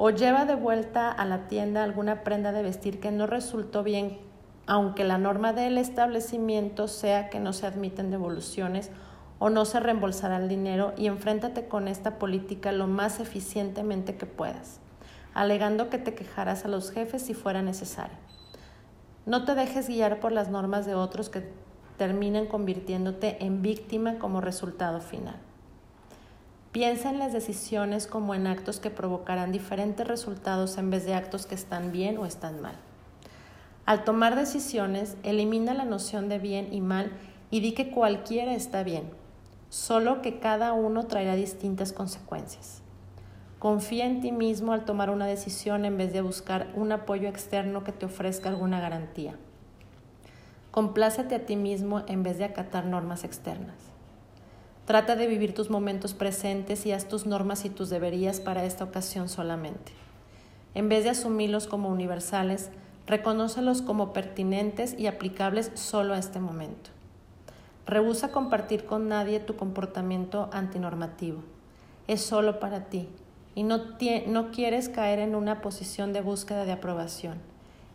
[0.02, 4.18] O lleva de vuelta a la tienda alguna prenda de vestir que no resultó bien,
[4.66, 8.92] aunque la norma del establecimiento sea que no se admiten devoluciones
[9.40, 14.26] o no se reembolsará el dinero y enfréntate con esta política lo más eficientemente que
[14.26, 14.80] puedas
[15.34, 18.18] alegando que te quejarás a los jefes si fuera necesario.
[19.26, 21.50] No te dejes guiar por las normas de otros que
[21.98, 25.38] terminen convirtiéndote en víctima como resultado final.
[26.72, 31.48] Piensa en las decisiones como en actos que provocarán diferentes resultados en vez de actos
[31.48, 32.76] que están bien o están mal.
[33.88, 37.12] Al tomar decisiones, elimina la noción de bien y mal
[37.50, 39.10] y di que cualquiera está bien,
[39.70, 42.84] solo que cada uno traerá distintas consecuencias.
[43.58, 47.84] Confía en ti mismo al tomar una decisión en vez de buscar un apoyo externo
[47.84, 49.36] que te ofrezca alguna garantía.
[50.70, 53.89] Complácete a ti mismo en vez de acatar normas externas.
[54.90, 58.86] Trata de vivir tus momentos presentes y haz tus normas y tus deberías para esta
[58.86, 59.92] ocasión solamente.
[60.74, 62.72] En vez de asumirlos como universales,
[63.06, 66.90] reconócelos como pertinentes y aplicables solo a este momento.
[67.86, 71.44] Rehúsa compartir con nadie tu comportamiento antinormativo.
[72.08, 73.10] Es solo para ti
[73.54, 73.82] y no,
[74.26, 77.36] no quieres caer en una posición de búsqueda de aprobación,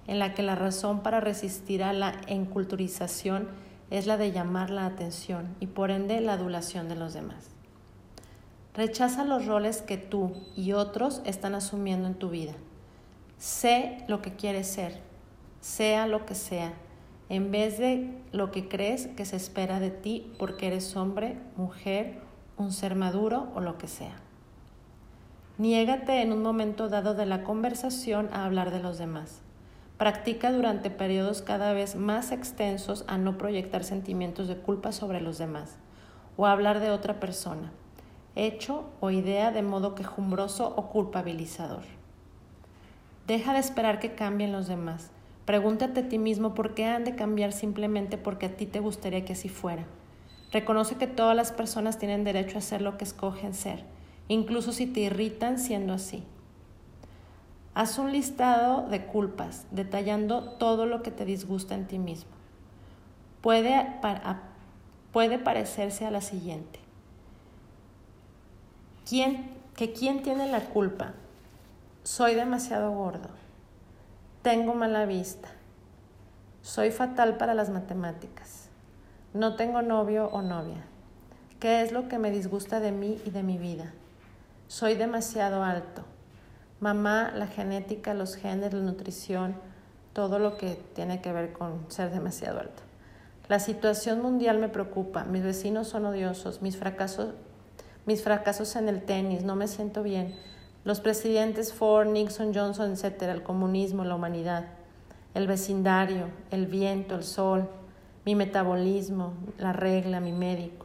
[0.07, 3.49] en la que la razón para resistir a la enculturización
[3.91, 7.51] es la de llamar la atención y por ende la adulación de los demás.
[8.75, 12.55] Rechaza los roles que tú y otros están asumiendo en tu vida.
[13.39, 15.01] Sé lo que quieres ser,
[15.61, 16.73] sea lo que sea,
[17.29, 22.21] en vez de lo que crees que se espera de ti porque eres hombre, mujer,
[22.57, 24.17] un ser maduro o lo que sea.
[25.57, 29.44] Niégate en un momento dado de la conversación a hablar de los demás.
[30.05, 35.39] Practica durante periodos cada vez más extensos a no proyectar sentimientos de culpa sobre los
[35.39, 35.79] demás
[36.37, 37.73] o a hablar de otra persona,
[38.37, 41.85] hecho o idea de modo quejumbroso o culpabilizador.
[43.27, 45.11] Deja de esperar que cambien los demás.
[45.47, 49.25] Pregúntate a ti mismo por qué han de cambiar simplemente porque a ti te gustaría
[49.25, 49.87] que así fuera.
[50.53, 53.85] Reconoce que todas las personas tienen derecho a ser lo que escogen ser
[54.29, 56.25] incluso si te irritan siendo así.
[57.75, 62.31] Haz un listado de culpas, detallando todo lo que te disgusta en ti mismo.
[63.41, 64.01] Puede,
[65.13, 66.79] puede parecerse a la siguiente.
[69.09, 71.13] ¿Quién, que quién tiene la culpa?
[72.05, 73.29] Soy demasiado gordo.
[74.43, 75.49] Tengo mala vista.
[76.63, 78.69] Soy fatal para las matemáticas.
[79.35, 80.85] No tengo novio o novia.
[81.61, 83.93] ¿Qué es lo que me disgusta de mí y de mi vida?
[84.69, 86.03] soy demasiado alto.
[86.85, 89.55] Mamá, la genética, los genes, la nutrición,
[90.13, 92.83] todo lo que tiene que ver con ser demasiado alto.
[93.49, 97.33] La situación mundial me preocupa, mis vecinos son odiosos, mis fracasos,
[98.05, 100.35] mis fracasos en el tenis, no me siento bien.
[100.85, 104.67] Los presidentes Ford, Nixon, Johnson, etcétera, el comunismo, la humanidad,
[105.33, 107.67] el vecindario, el viento, el sol,
[108.27, 110.84] mi metabolismo, la regla, mi médico.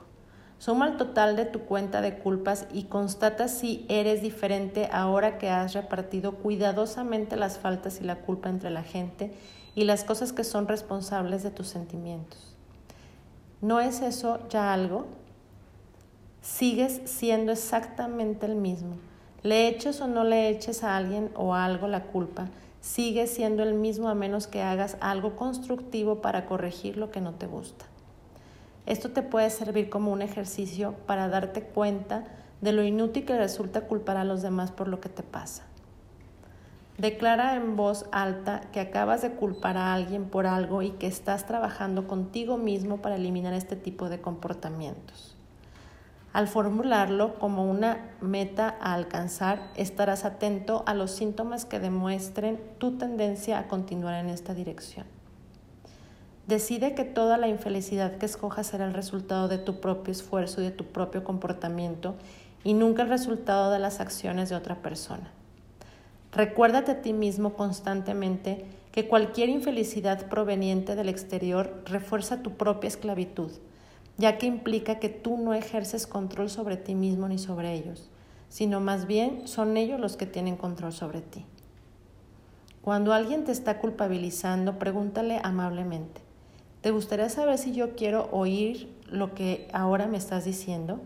[0.59, 5.49] Suma el total de tu cuenta de culpas y constata si eres diferente ahora que
[5.49, 9.31] has repartido cuidadosamente las faltas y la culpa entre la gente
[9.73, 12.57] y las cosas que son responsables de tus sentimientos.
[13.61, 15.07] ¿No es eso ya algo?
[16.41, 18.97] Sigues siendo exactamente el mismo.
[19.43, 22.49] Le eches o no le eches a alguien o a algo la culpa,
[22.81, 27.33] sigues siendo el mismo a menos que hagas algo constructivo para corregir lo que no
[27.35, 27.85] te gusta.
[28.85, 32.25] Esto te puede servir como un ejercicio para darte cuenta
[32.61, 35.63] de lo inútil que resulta culpar a los demás por lo que te pasa.
[36.97, 41.45] Declara en voz alta que acabas de culpar a alguien por algo y que estás
[41.45, 45.37] trabajando contigo mismo para eliminar este tipo de comportamientos.
[46.33, 52.97] Al formularlo como una meta a alcanzar, estarás atento a los síntomas que demuestren tu
[52.97, 55.07] tendencia a continuar en esta dirección.
[56.49, 60.63] Decide que toda la infelicidad que escojas será el resultado de tu propio esfuerzo y
[60.63, 62.15] de tu propio comportamiento
[62.63, 65.29] y nunca el resultado de las acciones de otra persona.
[66.31, 73.51] Recuérdate a ti mismo constantemente que cualquier infelicidad proveniente del exterior refuerza tu propia esclavitud
[74.17, 78.09] ya que implica que tú no ejerces control sobre ti mismo ni sobre ellos,
[78.49, 81.45] sino más bien son ellos los que tienen control sobre ti.
[82.81, 86.28] Cuando alguien te está culpabilizando, pregúntale amablemente,
[86.81, 90.99] ¿te gustaría saber si yo quiero oír lo que ahora me estás diciendo?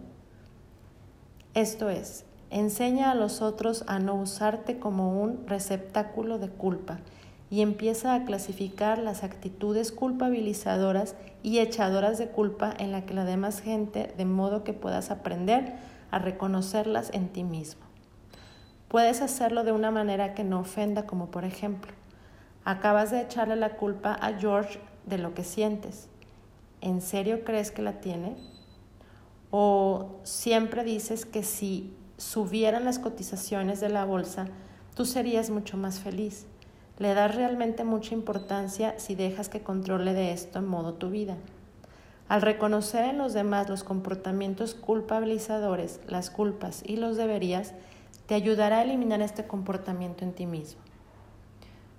[1.54, 7.00] Esto es, enseña a los otros a no usarte como un receptáculo de culpa
[7.50, 13.26] y empieza a clasificar las actitudes culpabilizadoras y echadoras de culpa en la que la
[13.26, 15.74] demás gente, de modo que puedas aprender
[16.10, 17.84] a reconocerlas en ti mismo.
[18.88, 21.92] Puedes hacerlo de una manera que no ofenda, como por ejemplo,
[22.66, 26.08] acabas de echarle la culpa a George de lo que sientes.
[26.82, 28.36] ¿En serio crees que la tiene?
[29.52, 34.48] O siempre dices que si subieran las cotizaciones de la bolsa,
[34.96, 36.46] tú serías mucho más feliz.
[37.00, 41.38] Le das realmente mucha importancia si dejas que controle de esto en modo tu vida.
[42.30, 47.74] Al reconocer en los demás los comportamientos culpabilizadores, las culpas y los deberías,
[48.28, 50.82] te ayudará a eliminar este comportamiento en ti mismo.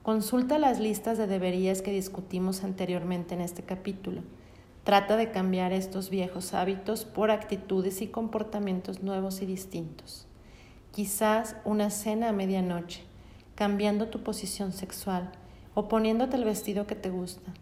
[0.04, 4.20] Consulta las listas de deberías que discutimos anteriormente en este capítulo.
[4.84, 10.26] Trata de cambiar estos viejos hábitos por actitudes y comportamientos nuevos y distintos.
[10.92, 13.00] Quizás una cena a medianoche,
[13.54, 15.32] cambiando tu posición sexual
[15.72, 17.54] o poniéndote el vestido que te gusta.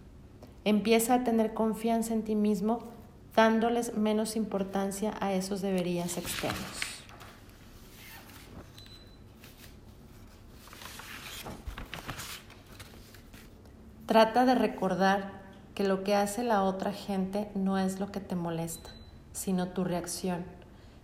[0.64, 2.80] Empieza a tener confianza en ti mismo
[3.36, 6.91] dándoles menos importancia a esos deberías externos.
[14.06, 15.42] Trata de recordar
[15.74, 18.90] que lo que hace la otra gente no es lo que te molesta,
[19.32, 20.44] sino tu reacción.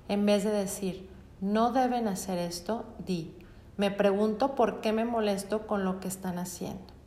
[0.08, 1.08] En vez de decir,
[1.40, 3.34] no deben hacer esto, di,
[3.76, 6.98] me pregunto por qué me molesto con lo que están haciendo.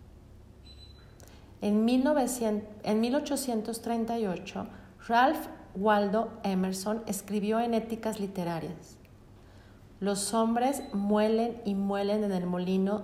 [1.61, 4.67] En, 1838,
[5.07, 8.97] Ralph Waldo Emerson escribió en Éticas Literarias,
[9.99, 13.03] los hombres muelen y muelen en el molino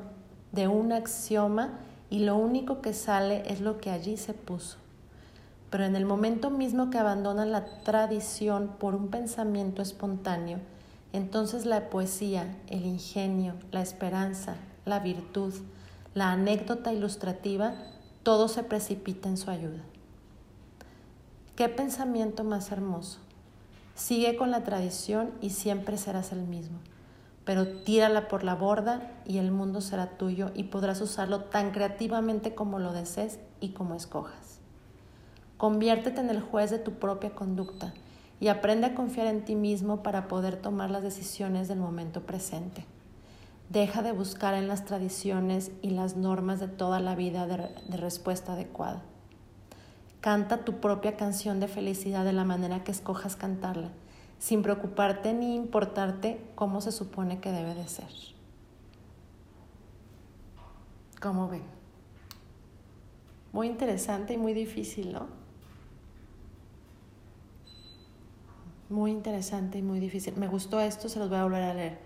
[0.52, 1.78] de un axioma
[2.10, 4.78] y lo único que sale es lo que allí se puso.
[5.70, 10.60] Pero en el momento mismo que abandonan la tradición por un pensamiento espontáneo,
[11.14, 14.56] entonces la poesía, el ingenio, la esperanza,
[14.86, 15.54] la virtud,
[16.14, 17.76] la anécdota ilustrativa,
[18.24, 19.84] todo se precipita en su ayuda.
[21.56, 23.20] ¿Qué pensamiento más hermoso?
[23.96, 26.78] Sigue con la tradición y siempre serás el mismo,
[27.48, 32.54] pero tírala por la borda y el mundo será tuyo y podrás usarlo tan creativamente
[32.54, 34.60] como lo desees y como escojas.
[35.56, 37.94] Conviértete en el juez de tu propia conducta
[38.42, 42.86] y aprende a confiar en ti mismo para poder tomar las decisiones del momento presente.
[43.70, 48.54] Deja de buscar en las tradiciones y las normas de toda la vida de, respuesta
[48.54, 49.04] adecuada.
[50.20, 53.92] Canta tu propia canción de felicidad de la manera que escojas cantarla,
[54.40, 58.10] sin preocuparte ni importarte cómo se supone que debe de ser.
[61.20, 61.64] ¿Cómo ven?
[63.52, 65.28] Muy interesante y muy difícil, ¿no?
[68.90, 70.36] Muy interesante y muy difícil.
[70.38, 72.00] Me gustó esto, se los voy a volver a leer.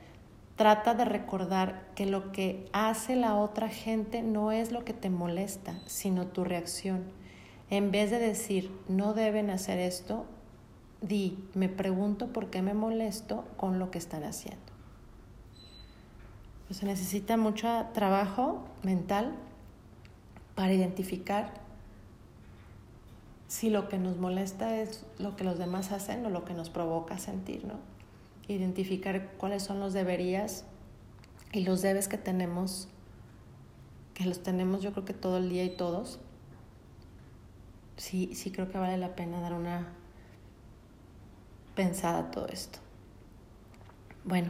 [0.56, 5.10] Trata de recordar que lo que hace la otra gente no es lo que te
[5.10, 7.04] molesta, sino tu reacción.
[7.70, 10.26] En vez de decir, no deben hacer esto,
[11.02, 14.62] di, me pregunto por qué me molesto con lo que están haciendo.
[16.68, 19.36] Pues se necesita mucho trabajo mental
[20.56, 21.54] para identificar
[23.48, 26.70] si lo que nos molesta es lo que los demás hacen o lo que nos
[26.70, 27.74] provoca sentir, ¿no?
[28.48, 30.66] Identificar cuáles son los deberías
[31.52, 32.88] y los debes que tenemos,
[34.14, 36.20] que los tenemos yo creo que todo el día y todos.
[37.98, 39.94] Sí, sí creo que vale la pena dar una
[41.76, 42.80] pensada todo esto.
[44.24, 44.50] Bueno,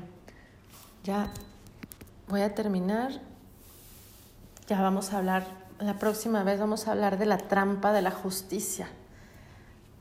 [1.04, 1.32] ya
[2.28, 3.22] voy a terminar.
[4.68, 8.12] Ya vamos a hablar la próxima vez vamos a hablar de la trampa de la
[8.12, 8.88] justicia.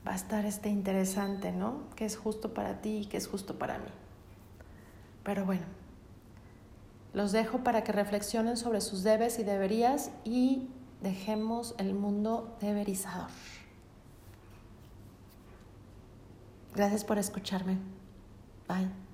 [0.06, 1.84] Va a estar este interesante, ¿no?
[1.96, 3.88] ¿Qué es justo para ti y qué es justo para mí?
[5.24, 5.64] Pero bueno,
[7.14, 10.68] los dejo para que reflexionen sobre sus debes y deberías y
[11.02, 13.30] dejemos el mundo deberizador.
[16.74, 17.78] Gracias por escucharme.
[18.68, 19.09] Bye.